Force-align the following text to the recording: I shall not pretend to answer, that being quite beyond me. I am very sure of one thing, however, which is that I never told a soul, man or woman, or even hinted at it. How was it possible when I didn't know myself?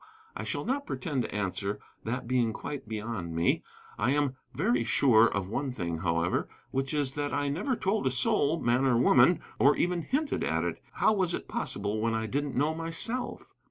I 0.35 0.45
shall 0.45 0.65
not 0.65 0.87
pretend 0.87 1.21
to 1.21 1.35
answer, 1.35 1.79
that 2.05 2.27
being 2.27 2.53
quite 2.53 2.87
beyond 2.87 3.35
me. 3.35 3.61
I 3.99 4.09
am 4.09 4.35
very 4.51 4.83
sure 4.83 5.27
of 5.27 5.47
one 5.47 5.71
thing, 5.71 5.99
however, 5.99 6.49
which 6.71 6.91
is 6.91 7.11
that 7.11 7.35
I 7.35 7.49
never 7.49 7.75
told 7.75 8.07
a 8.07 8.09
soul, 8.09 8.59
man 8.59 8.83
or 8.83 8.97
woman, 8.97 9.41
or 9.59 9.75
even 9.77 10.01
hinted 10.01 10.43
at 10.43 10.63
it. 10.63 10.81
How 10.93 11.13
was 11.13 11.35
it 11.35 11.47
possible 11.47 12.01
when 12.01 12.15
I 12.15 12.25
didn't 12.25 12.55
know 12.57 12.73
myself? 12.73 13.53